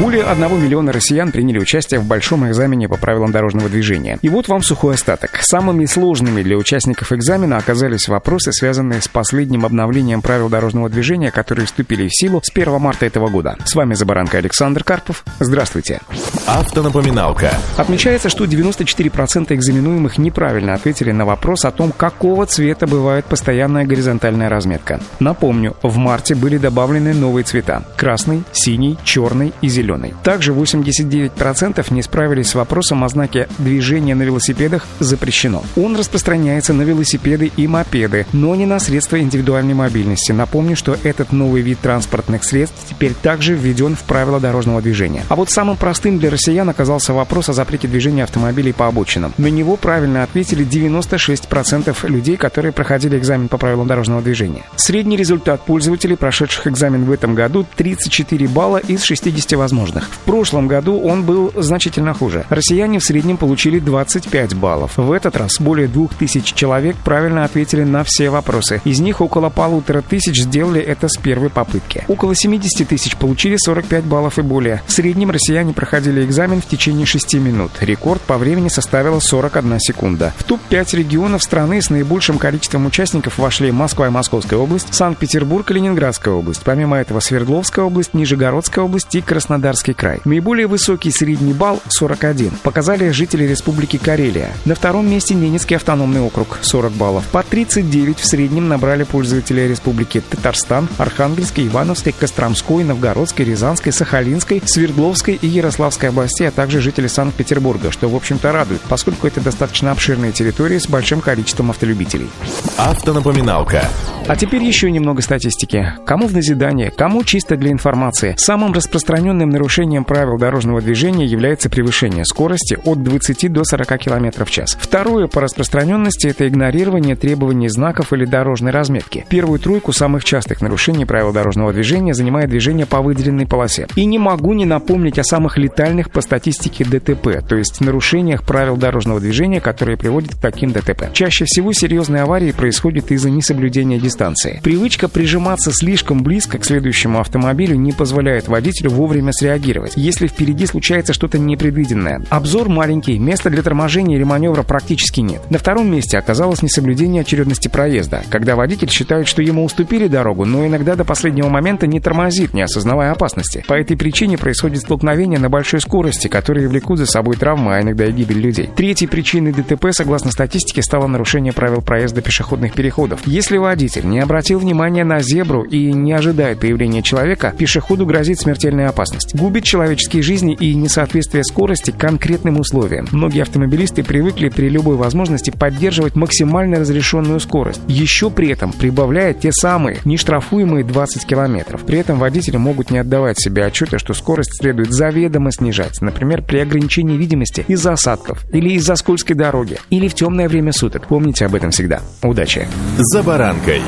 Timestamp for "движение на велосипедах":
33.58-34.86